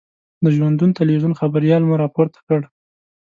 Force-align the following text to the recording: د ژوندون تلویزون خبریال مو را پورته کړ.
د 0.43 0.45
ژوندون 0.55 0.89
تلویزون 0.99 1.33
خبریال 1.39 1.83
مو 1.87 1.95
را 2.01 2.07
پورته 2.15 2.39
کړ. 2.47 2.61